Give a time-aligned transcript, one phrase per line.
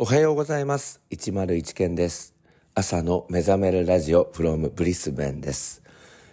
[0.00, 1.00] おはようございます。
[1.10, 2.32] 101件です。
[2.72, 5.82] 朝の目覚めるラジオ from ブリスベンです。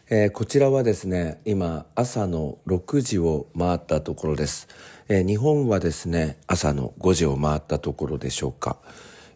[0.08, 4.68] えーこちらはですね、今朝の6時を回ったところです。
[5.10, 8.78] えー日本はですね、朝の5時を回ったところでしょうか。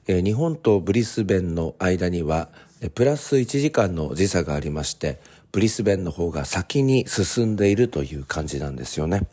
[0.06, 2.50] えー日本とブリスベンの間には、
[2.93, 5.20] プラス1時間の時差がありまして、
[5.52, 9.24] ブリスベンの方が先に進んでいるという感じなんですよね。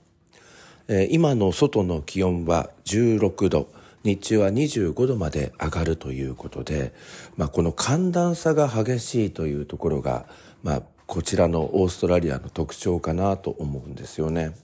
[0.88, 3.69] えー今の外の気温は16度
[4.06, 6.95] 日中は25度まで上がるということで、
[7.37, 10.27] まあ、この寒暖差が激しいというところが、
[10.62, 14.55] まあ、こちらのオーストラリアの特徴かなと思うんですよね。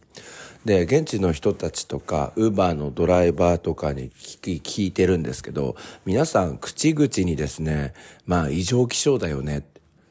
[0.65, 7.95] で現地の人たちとかウーバーのドライバーとかに聞き聞いてるんですけど皆さん口々にですね
[8.27, 9.66] まあ異常気象だよね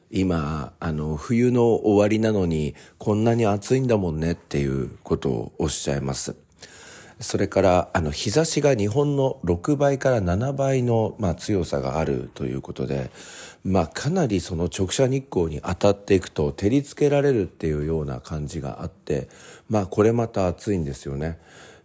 [0.10, 6.36] 今あの冬の終わりなのにこんなに暑いんだもんねっていうことをおっしゃいます
[7.22, 13.12] それからあの日差しが日本の6倍から7倍の、まあ、強さがあるということで、
[13.64, 19.30] まあ、かなりその直射日光に当たっていくと照りつけられるっていうような感じがあって、
[19.70, 21.38] まあ、これまた暑いんですよね。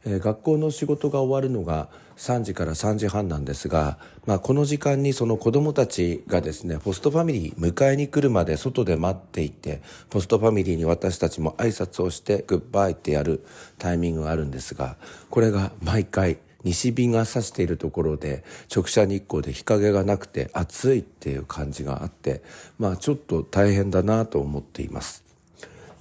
[0.04, 13.44] え学校の仕事が終わるのが3時から3時半なんですが、まあ、この時間にその子供たちがですねポストファミリー迎えに来るまで外で待っていてポストファミリーに私たちも挨拶をしてグッバイってやる
[13.78, 14.96] タイミングがあるんですが
[15.30, 18.42] これが毎回西日が差しているところで
[18.74, 22.42] 直射日光で日陰がなくて暑いっていう感じがあって
[22.78, 25.22] まあちょっと大変だなと思っています。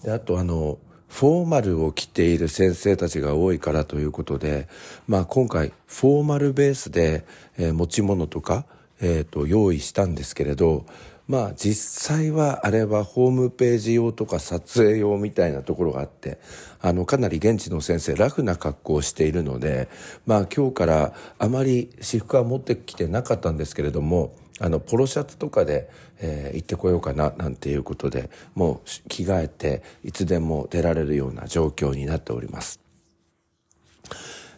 [0.04, 0.80] であとあの
[1.16, 4.68] フォーマルを着ている先生たちが多いからということで、
[5.08, 7.26] まあ、今回フォーマルベースで、
[7.58, 8.66] え持ち物とか、
[9.00, 10.86] えーと用意したんですけれど
[11.30, 16.38] まあ実際はあれはホームページ用とか撮影用みたいなところがあって
[16.82, 19.88] あのかなり現地の先生ラフな格好をしているので
[20.26, 25.90] まあ今日からあまり私服は持ってきてなかったんですけれどもあのポロシャツとかで、
[26.20, 32.80] えー行ってこようかななんていうことでもう着替えていつでも出られるような状況になっております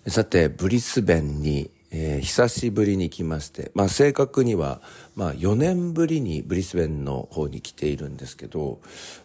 [0.08, 4.82] さてブリスベンに、えー久しぶりに来まして、まあ、正確には、
[5.16, 8.80] まあ、4年ぶりにブリスベンの方に来ているんですけど、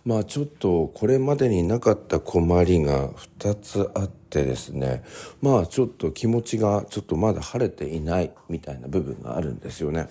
[0.04, 5.02] まあ、ちょっとこれまでになかった困りが2つあってですね
[5.40, 10.08] まあちょっと気持ちがちょっとまだ晴れていないみたいな部分があるんですよね。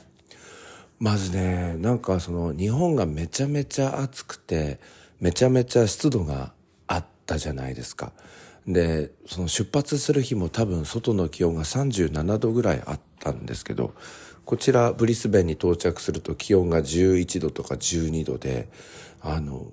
[1.01, 4.79] まずねなんかその日本がめちゃめちゃ暑くて
[5.19, 6.53] めちゃめちゃ湿度が
[6.85, 8.13] あったじゃないですか。
[8.67, 13.95] でその出発する日も多分外の気温が37度ぐらいあったんですけど
[14.45, 18.69] こちらブリスベンに到着すると気温が11度とか12度で
[19.21, 19.65] あの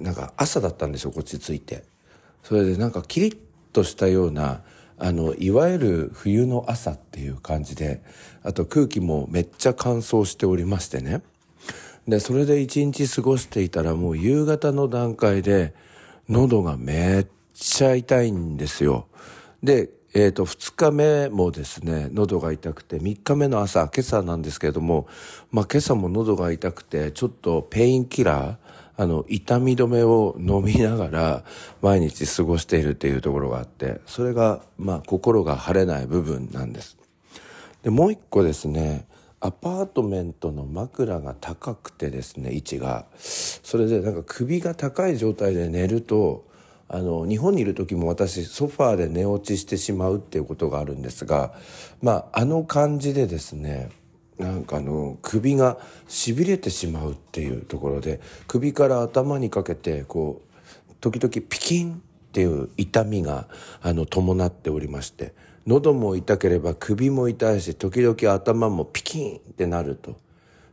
[0.00, 1.84] なんか朝だったんですよこっち着いて。
[2.42, 3.38] それでなんかキリッ
[3.72, 4.62] としたような
[4.98, 8.02] あのいわゆる冬の朝っていう感じで
[8.42, 11.22] あと空気もめっちゃ乾燥しておりましてね。
[12.06, 15.74] でそれで一日過ごしていたらもう夕方の段階で
[16.28, 19.06] 喉がめっちゃ痛いんですよ。
[19.62, 25.08] でえー、と2日目もですね喉が痛くて3日目の朝今朝なんですけれども、
[25.50, 28.56] まあ、今朝も喉が痛くてちょっとペインキラー
[28.96, 31.44] あの痛み止めを飲みながら
[31.82, 36.96] 毎日過ごしているっていうところがあってそれがまあ心が晴れない部分なんです。
[37.82, 39.06] でもう一個ですね
[39.40, 43.06] アパートメントの枕が高くてですね位置が。
[43.18, 46.46] それでなんか首が高い状態で寝ると
[46.88, 51.52] あの日本にいる時も私ソファーで寝落ちしてしまうっていうことがあるんですが
[52.02, 53.90] まああの感じでですね
[54.38, 55.78] なんかあの首が
[56.08, 60.42] しびれてしまうっていうところで首から頭にかけてこ
[60.90, 61.96] う時々ピキンっ
[62.32, 63.46] ていう痛みが
[63.80, 65.34] あの伴っておりまして
[65.66, 70.16] 喉も痛ければ首も痛いし時々頭もピキンってなると。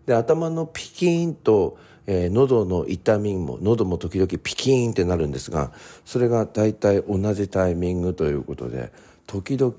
[0.05, 1.77] で頭のピキンと、
[2.07, 5.71] えー喉の痛みも喉も時々ピキンってなるんですが
[6.03, 8.91] それが大体同じタイミングということで
[9.27, 9.73] 時々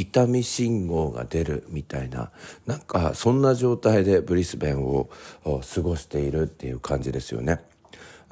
[0.00, 2.30] 痛み信号が出るみたいな
[2.66, 5.10] なんかそんな状態でブリスベンを
[5.44, 7.60] 過ごしているっていう感じですよね。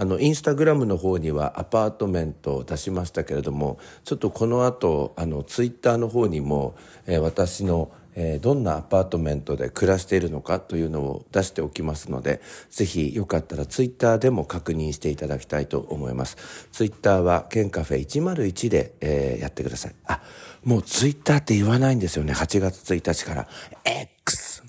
[0.01, 6.77] あのインスタグラムの方にはアパートメントを出しましたけれどもちょっとこの後あのツイッターの方にも、
[7.07, 12.41] えー私の、えどんなアパートメントで暮らしているのかというのを出しておきますので
[12.71, 20.21] ぜひよかったらツイッターでも確認していただきたいと思いますツイッターはケンカフェ101で、えーやってくださいあ
[20.65, 23.49] もうツイッターって言わないんですよね8月1日から
[23.85, 24.63] X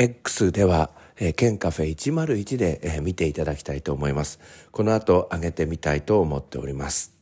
[0.00, 4.38] X では、えー、ケンカフェ101で、えー見ていただきたいと思います。
[4.70, 7.14] この後上げてみたいと思っております。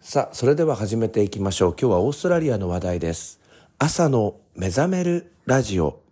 [0.00, 1.76] さあ、それでは始めていきましょう。
[1.78, 3.40] 今日はオーストラリアの話題です。
[3.78, 6.02] 朝の目覚めるラジオ。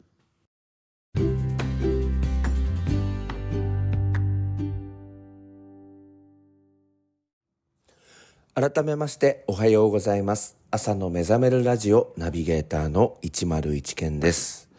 [8.54, 10.56] 改めましておはようございます。
[10.70, 14.70] 朝の目覚めるラジオナビゲーターの101健です。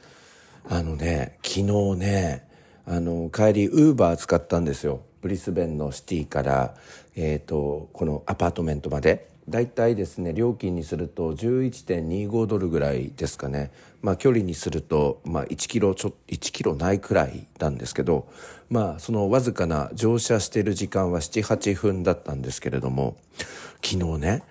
[0.68, 2.48] あのね昨日ね
[2.88, 5.02] あの帰りウーバー使ったんですよ。
[5.22, 6.74] ブリスベンのシティから
[7.16, 9.31] えっ、ー、とこのアパートメントまで。
[9.52, 13.72] 大体ですね料金にすると11.25ドルぐらいですかね。
[14.02, 18.28] まあ距離にすると、まあ、1キロちょ1キロないくらいなんですけど
[18.70, 23.18] まあそのわずかな乗車している時間は78分だったんですけれども
[23.84, 24.44] 昨日ね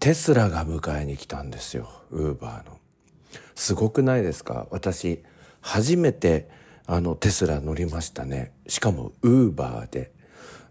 [0.00, 2.78] テスラが迎えに来たんですよウーバーの。
[3.54, 4.66] すごくないですか？
[4.70, 5.22] 私
[5.60, 6.48] 初めて
[6.86, 8.52] あのテスラ乗りましたね。
[8.66, 10.15] しかもウーバーで。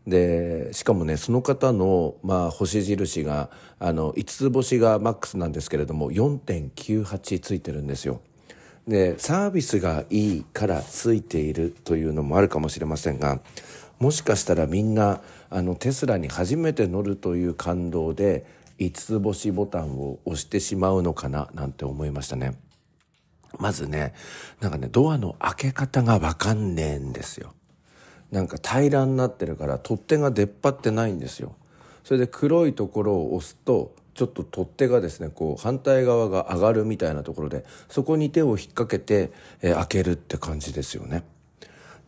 [0.07, 3.49] でしかもねその方の、まあ、星印が
[3.79, 8.21] あの5つ星がマックスなんですけれども4.98ついてるんですよ。
[8.87, 13.39] でサービスがいいからついているというのもあるかもしれませんが
[13.97, 18.45] もしかしたらみんなあのテスラに初めて乗るという感動で
[18.77, 22.59] 5つ星ボタンを押してしまうのかななんて思いましたね。
[23.57, 24.13] まずね
[24.59, 27.54] なんかねドアの開け方がわかんねえんですよ。
[28.35, 31.55] なんか平らになってるから取っ手が出っ張ってないんですよ。
[32.03, 41.23] それで黒いところを押すとちょっと取っ手がですねこう反対側が上がるみたいなところでそこに手を引っ掛けて、えー、開けるって感じですよね。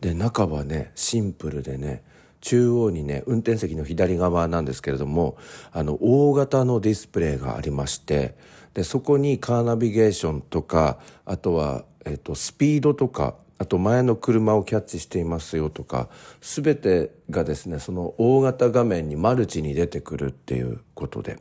[0.02, 2.02] で中はねシンプルでね
[2.42, 5.38] 中央にね運転席の左側なんですけれども
[5.72, 8.34] あの大型のディスプレイがありまして
[8.74, 16.08] でそこにカーナビゲーションとかあとは、えーとスピードとかあと前の車をキャッチしていますよとか
[16.40, 21.38] 全てがですねその大型画面にマルチに出てくるっていうことで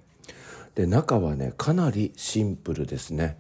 [0.75, 3.37] で中はねかなりシンプルですね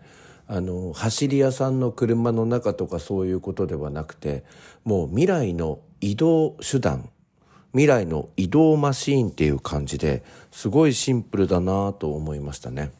[0.47, 4.43] あの走り屋さんの車の中とかそういうことではなくて
[4.85, 7.09] もう未来の移動手段
[7.73, 12.91] 未来の移動マシーンっていう感じですごいシンプルだなと思いましたね。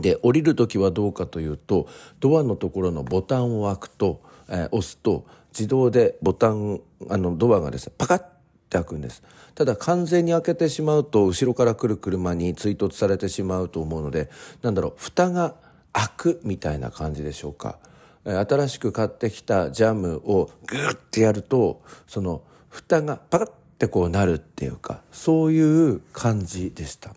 [0.00, 1.88] で降りる時はどうかというと
[2.20, 8.36] ドアのところのボタンを開くとえー、押すと自動でボタンあのドアがですねパカッて
[8.70, 9.22] 開くんです。
[9.54, 14.28] ただ完全に開けてしまうと後ろから来る車に追突されてしまうと思うので
[14.62, 15.54] なんだろう蓋が
[15.92, 17.78] 開くみたいな感じでしょうか、
[18.24, 27.14] えー、新しく買ってきたジャムをグッてやるとその蓋がパカッてこうなるっていうかそういう感じでした。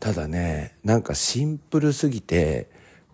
[0.00, 2.70] ただねなんかシンプルすぎて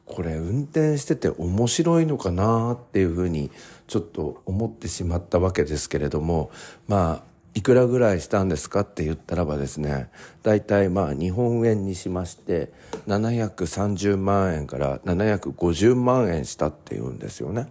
[0.07, 3.51] これ運転してて面白いのかなっていうふうに
[3.87, 6.51] ちょっと思ってしまったわけですけれども
[6.89, 10.11] まあいくらぐらいしたんですかって言ったらばですね
[10.43, 12.73] 大体まあ日本円にしまして
[13.07, 17.69] 730万円から750万円したっていうんですよね。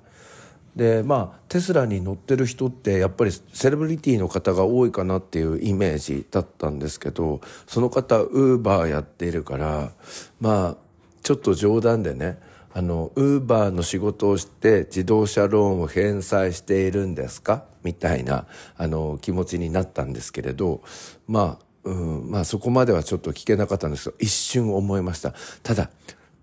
[0.76, 9.92] でまあテスラに乗ってる人ってやっぱりセレブリティの方が多いかなっていうイメージだったんですけどその方ウーバーやっているから
[10.40, 10.83] まあ
[11.24, 12.38] ちょっと冗談でね
[12.74, 17.66] あのウーバーの仕事をして自動車ローンを返済しているんですか？
[17.84, 18.46] みたいな
[18.78, 20.82] あの気持ちになったんですけれど
[21.28, 25.34] まあうん、まあそこまではちょっと聞けなかったんですけど一瞬思いました。
[25.64, 25.90] ただ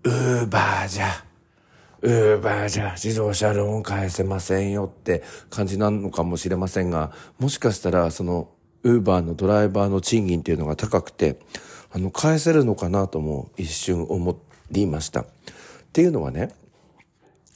[0.03, 1.25] ウーバーじゃ
[2.01, 8.49] ウーバーじゃ自動車ローン返せませんよって感じなのかもしれませんがもしかしたらその
[8.83, 11.39] ウーバーのドライバーの賃金っていうのが高くて
[11.93, 15.21] あの返せるのかなとも一瞬思ってりました。
[15.21, 15.25] っ
[15.91, 16.53] ていうのはね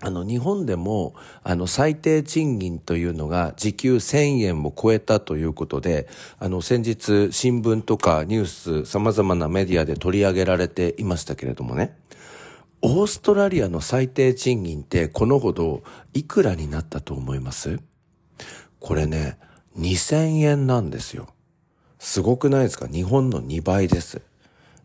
[0.01, 8.45] あの日本でもあの最低賃金というのが時給1000円を超えたということであの先日新聞とかニュー
[8.83, 11.97] スさまざまなメディアで取り上げられていましたけれどもね
[12.81, 17.79] オーストラリアの最低賃金ってこのほどいくらになったと思います？
[18.81, 19.39] これね
[19.79, 21.29] 2000円なんですよ
[22.05, 22.88] すごくないですか？
[22.88, 24.21] 日本の2倍です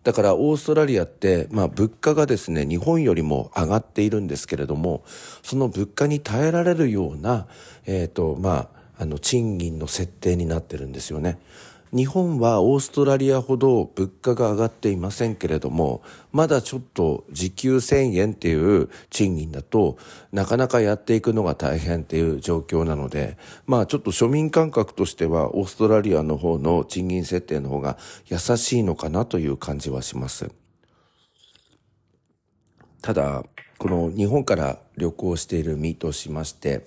[0.05, 5.05] だからオーストラリアって、まあ物価がですね、日本よりも上がっているんですけれども、
[5.43, 7.47] その物価に耐えられるような、
[7.85, 11.39] えっ、ー、と、まあ、あの、賃金の設定になってるんですよね。
[11.93, 19.99] 日本はオーストラリアほど物価が上がっていませんけれども、まだちょっと時給1000円っていう賃金だと
[20.31, 30.53] なかなかやっていくのが大変っていう状況なので、まあちょっと庶民感覚としてはオーストラリアの方の賃金設定の方が優しいのかなという感じはします。
[33.03, 33.45] ただ、
[33.79, 36.87] この日本から旅行している身としまして、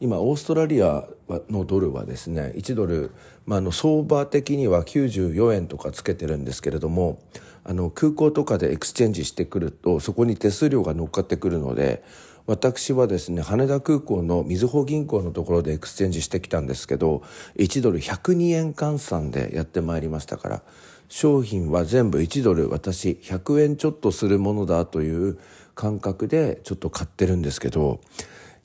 [0.00, 1.06] 今オーストラリア
[1.48, 3.12] のドルはですね1ドル、
[3.46, 7.22] まあ、あの相場的には94円とかつけてるんですけれども
[7.64, 12.04] あの空港とかで exchange してくるとそこに手数料が乗っかってくるので
[12.46, 17.22] 私はですね羽田空港のみずほ銀行のところで exchange してきたんですけど
[17.56, 20.62] 1ドル102円換算でやってまいりましたから
[21.08, 25.38] 商品は全部1ドル私100円ちょっとするものだという
[25.74, 28.00] 感覚でちょっと買ってるんですけど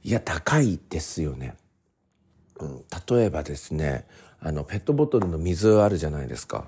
[0.04, 1.56] いや高いですよね。
[2.60, 4.06] うん、例えばですね
[4.42, 6.66] あのペットボトルの水あるじゃないですか。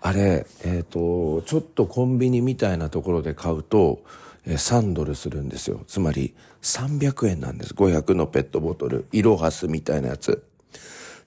[0.00, 4.02] あれえっ、ー、とちょっとコンビニみたいなところで買うと
[4.46, 5.80] え3ドルするんですよ。
[5.86, 7.74] つまり300円なんです。
[7.74, 9.06] 500のペットボトル。
[9.12, 10.44] イロハスみたいなやつ。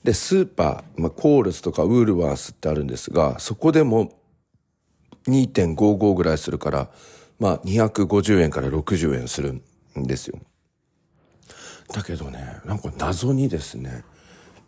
[0.04, 4.14] でスーパー、まあ、コールスとかウールワースってあるんですがそこでも
[5.28, 6.90] 2.55ぐらいするから
[7.38, 9.62] まあ250円から60円するん
[10.04, 10.40] ですよ。
[11.92, 14.04] だけどねなんか謎にですね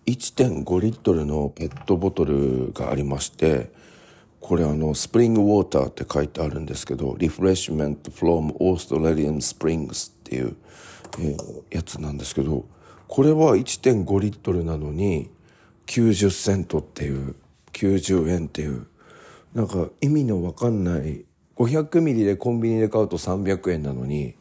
[0.06, 3.72] 1.5リットルのペットボトルがありまして
[4.40, 10.56] これあのスプリングウォーターって書いてあるんですけどリフレッシュメント from Australian Springs っていう、
[11.20, 12.66] えー、やつなんですけど
[13.08, 15.30] これは1.5リットルなのに
[15.86, 17.36] 90セントっていう
[17.74, 18.88] 90円っていう
[19.54, 21.26] なんか意味のわかんない
[21.58, 24.36] 500ミリでコンビニで買うと300円なのに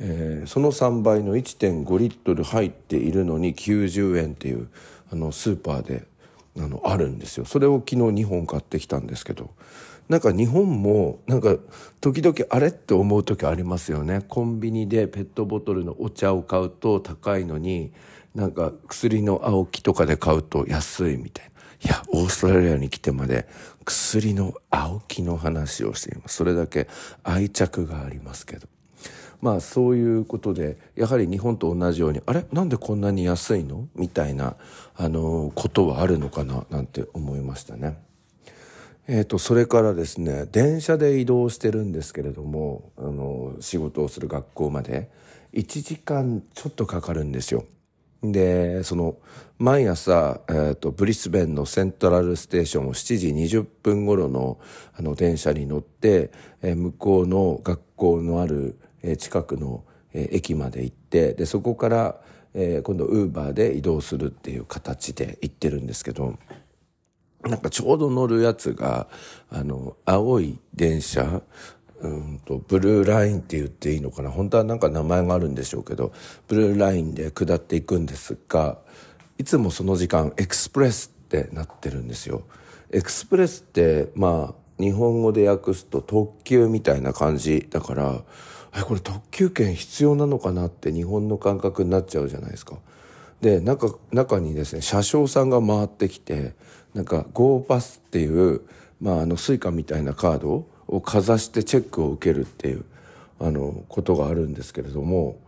[0.00, 4.68] えー、その3倍の1.5リットル入っているのに90円っていう
[5.10, 6.06] あのスーパーで
[6.58, 7.44] あのあるんですよ。
[7.44, 9.50] それを昨日2本買ってきたんですけど。
[10.08, 11.56] なんか日本もなんか
[12.00, 14.22] 時々あれって思う時ありますよね。
[14.26, 17.92] コンビニでペットボトルのお茶を買うと高いのに
[18.34, 21.50] なんか薬の青木とかで買うと安いみたいな。
[21.84, 23.46] いやオーストラリアに来てまで
[23.84, 26.36] 薬の青木の話をしています。
[26.36, 26.88] それだけ
[27.22, 28.66] 愛着がありますけど。
[29.40, 32.44] まあそういうことでやはり日本と同じようにあれ？
[32.52, 33.88] なんでこんなに安いの？
[33.94, 34.56] みたいな
[34.96, 36.64] あのことはあるのかな？
[36.70, 37.98] なんて思いましたね。
[39.10, 45.10] えーと、それからですね電車で移動してるんですけれどもあの仕事をする学校まで
[45.54, 47.64] 1時間ちょっとかかるんですよ。
[48.22, 49.16] でその
[49.58, 54.58] 毎朝、えーと、ブリスベンのセントラルステーションを7時20分頃の
[54.94, 56.30] あの電車に乗って、
[56.60, 58.78] えー、向こうの学校のある
[59.18, 62.20] 近くの駅まで行ってでそこから
[62.54, 66.38] 今度ウーバーで移動するっていう形で行ってるんですけど
[67.42, 69.06] なんかちょうど乗るやつが
[69.50, 71.42] あの青い電車
[72.00, 74.30] うんとブルーラインって言っていいのかな？
[74.30, 76.12] 本当はなんか名前があるんでしょうけど
[76.46, 78.78] ブルーラインで下っていくんですが
[79.36, 82.42] いつもその時間エクスプレスってなってるんですよ。
[82.90, 88.22] エクスプレスってまあ日本語で訳すと特急みたいな感じだから
[88.76, 92.76] えこれ特急券必要なのかなって日本の感覚になっちゃうじゃないですか。
[93.40, 96.54] で中中にですね車掌さんが回ってきて
[96.94, 98.62] なんか GO パスっていう、
[99.00, 102.84] まあ、あのスイカみたいなカードをかざしてチェックを受けるっていう
[103.40, 105.38] あのことがあるんですけれども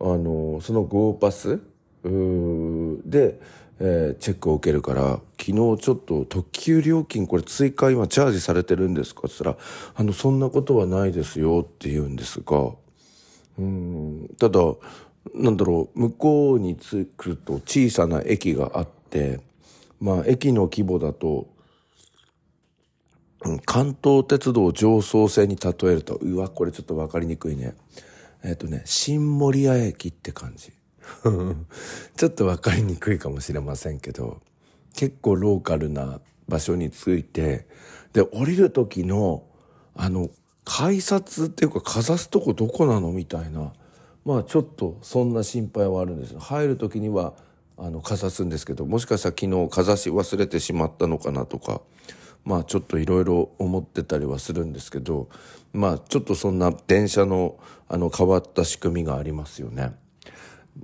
[0.00, 1.60] あのその GO パス
[2.04, 3.40] で、
[3.80, 9.22] えー、チェックを受けるから昨日ちょっと特急料金これ追加今チャージされてるんですか？
[9.26, 12.72] って言ったらあのそんなことはないですよって言うんですが
[13.58, 14.60] うんただ
[15.34, 19.40] なんだろう向こうに着くと小さな駅があって
[20.00, 21.48] まあ駅の規模だと
[23.64, 27.74] 関東鉄道上層線に例えるとうわこれちょっと分かりにくいね。
[28.42, 30.72] えっ、ー、とね新守谷駅って感じ。
[32.16, 34.40] ちょっと分かりにくいかもしれませんけど
[34.94, 37.66] 結構ローカルな場所に着いて
[38.12, 39.44] で降りる時の
[39.94, 40.30] あの
[40.64, 43.72] 改札っていうかかざすとこどこなのみたいな
[44.24, 47.34] まあちょっとそんな心配はあるんです入る時には
[47.78, 51.80] あのかざすんですけどもしかしたら昨日かざし忘れてしまったのかなとか
[52.44, 55.28] まあちょっといろいろ思ってたりはするんですけど
[55.72, 59.92] まあちょっとそんな電車のあの変わった仕組みがありますよね。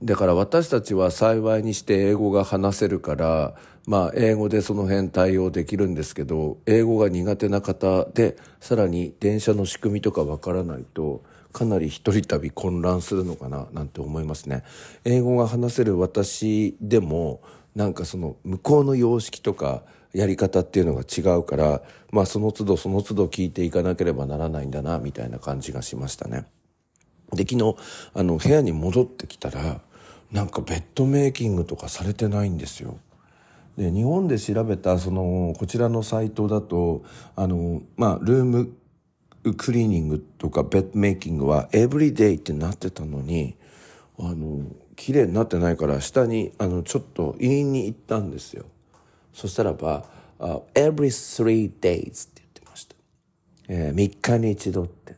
[0.03, 3.55] だから私たちは幸いにして英語が話せるから
[3.87, 11.23] まあ英語でその辺対応できるんですけど英語が苦手な方でさらに電車の仕組みとかわからないと
[11.53, 14.65] かなり一人旅混乱するのかななんて思いますね。
[15.05, 17.41] 英語が話せる私でも
[17.77, 26.47] なんかその向こうの様式とかやり方っていうのが違うからまあその都度その都度聞いていかなければならないんだなみたいな感じがしましたね。
[27.33, 27.77] で昨日
[28.15, 29.81] あの部屋に戻ってきたら
[30.35, 32.99] なんかベッドメイキングとかされてないんですよ。
[33.79, 37.05] で日本で調べたそのこちらのサイトだと
[37.37, 38.75] あの、まあ、ルーム
[39.57, 43.57] クリーニングとかベッドメイキングはエブリデイってなってたのに
[44.19, 44.65] あの
[44.97, 48.65] 綺麗になってないから下にあのちょっと言いに行ったんですよ。
[49.33, 50.05] そしたらば、
[50.41, 52.97] uh, every three days って言ってました。
[53.69, 55.14] えー、3日に一度って。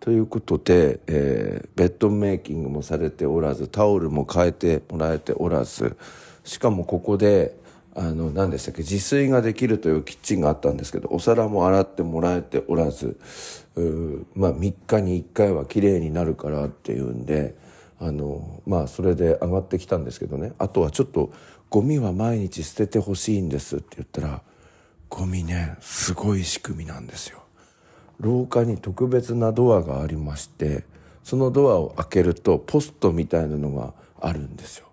[0.00, 5.96] ということで、えー、ベッドメイキングもされておらず、タオルも変えてもらえておらず、
[6.42, 7.54] しかもここで、
[7.94, 13.18] あの、何でしたっけ、自炊ができるというキッチンがあったんですけど、お皿も洗ってもらえておらず、
[14.34, 17.54] まあ3日に1回は綺麗になるからっていうんで、
[17.98, 21.30] あの、まあそれで上がってきたんですけどね、あとはちょっと
[21.68, 24.42] ゴミは毎日捨ててほしいんですって言ったら、
[25.10, 27.42] ゴミね、すごい仕組みなんですよ。
[28.20, 30.84] 廊下に特別なドアがありまして、
[31.24, 34.86] そのドアを開けるとポストみたいなのがあるんですよ。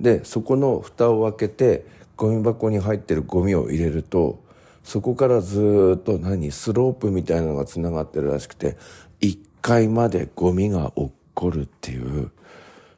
[0.00, 1.86] で、そこの蓋を開けて、
[2.16, 4.42] ゴミ箱に入ってるゴミを入れると、
[4.84, 8.76] そこからずっと何、スロープみたいなのが繋がってるらしくて、
[9.20, 12.30] 1階までゴミが落っこるっていう、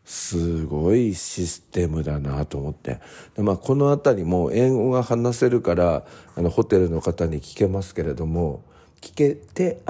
[0.04, 3.00] すごいシステムだなと思って。
[3.36, 6.04] でまあ、この辺りも英語が話せるから、
[6.36, 8.62] あの、ホテルの方に聞けますけれども、
[9.00, 9.80] 聞けて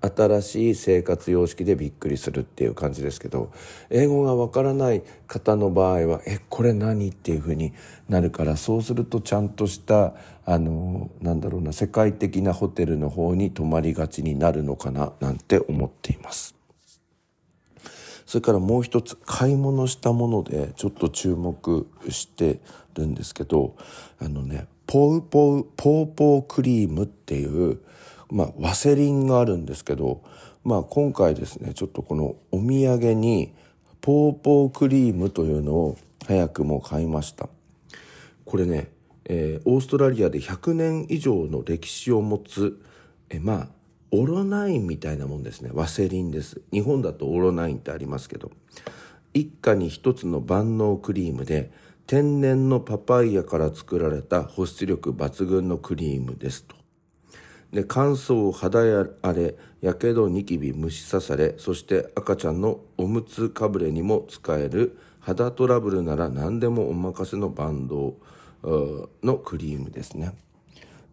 [0.00, 3.52] 新しい生活様式でびっくりするっていう感じですけど、
[3.90, 7.72] 英語がわからない方の場合は、え、これ何っていうふうに
[8.08, 16.58] なるから、そうするとちゃんとした、あの、なんだろうな、世界的なホテルの方に泊まりがちになるのかな、なんて思っています。
[18.28, 22.60] それからもう一つ買い物したものでちょっと注目して
[22.92, 23.74] るんですけど
[24.20, 27.78] あのねポウポウポーポークリームっていう
[28.30, 30.22] まあワセリンがあるんですけど
[30.64, 33.52] まあ今回ですねちょっとこのお土産に
[34.00, 37.50] ポーポークリームというのを早くも買いました
[38.46, 38.90] これね、
[39.26, 42.80] えー、オーストラリアで100年以上の歴史を持つ
[43.28, 43.68] えまあ
[44.10, 45.70] オロナインみたいなもんですね。
[45.74, 46.62] ワセリンです。
[46.72, 48.50] 日本だとオロナインってありますけど。
[49.34, 51.70] 一家に一つの万能クリームで、
[52.08, 56.74] 天然のパパイヤから作られた保湿力抜群のクリームですと。
[57.70, 58.80] で、乾燥、肌
[59.20, 68.16] 荒れ、やけど、ニキビ、虫刺され、そして赤ちゃんのおむつかぶれにも使える肌トラブルなら何でもお任せのバンド
[69.22, 70.32] のクリームですね。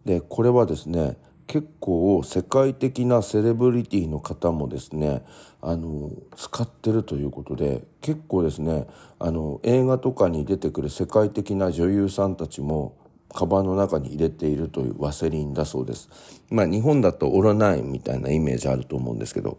[0.06, 5.22] で、これはですね、結構世界的なセレブリティの方もですね
[5.68, 8.86] あの使ってるということで結構ですね
[9.18, 12.96] あの映画とかに出てくる世界的な女優さんたちも
[13.34, 16.08] カバンの中に入れているというワセリンだそうです。
[16.50, 19.58] まあ日本だとオロナインみたいなイメージあると思うんですけど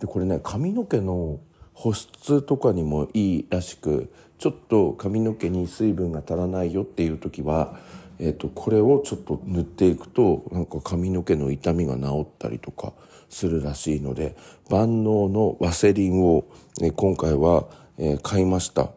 [0.00, 1.38] でこれね髪の毛の
[1.74, 7.76] 保湿とかにもいいらしくちょっと髪の毛に水分が足らないよっていう時は
[8.18, 12.92] えーと、これをちょっと塗っていくとなんか髪の毛の痛みが治ったりとか
[13.32, 14.36] するらしいので
[14.70, 16.44] 万能のワセリンを、
[16.80, 17.66] ね、今回は、
[17.98, 18.90] え、買いました。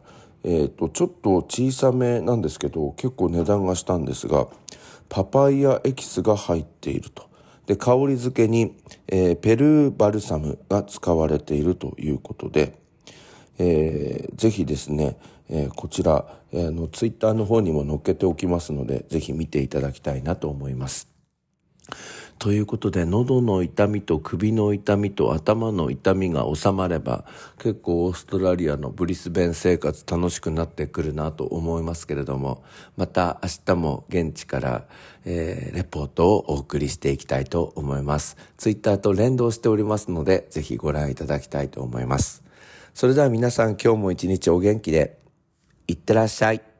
[0.43, 4.47] えーと、ちょっと小さめなんですけど結構値段がしたんですが
[5.09, 7.27] パパイヤエキスが入っていると。
[7.65, 8.75] で香り付けに、
[9.07, 12.77] えー、ペルーバルサムが使われているということで、
[13.57, 15.17] えー、ぜひですね、
[15.49, 21.09] えー、こちら、えー、のツイッターの方にも載っけておきますので、ぜひ見ていただきたいなと思います。
[22.37, 27.25] ということで、喉の痛みと首の痛みと頭の痛みが収まれば、
[27.57, 32.63] 結構オーストラリアのブリスベン生活楽しくなってくるなと思いますけれども、
[32.97, 34.85] また明日も現地から、
[35.23, 38.37] えー、レポートをお送りしていきたいと思います。
[38.57, 42.43] ツイッターと連動しておりますので、ぜひご覧いただきたいと思います。
[42.93, 45.17] それでは皆さん今日も一日お元気で、
[45.87, 46.74] いってらっしゃい。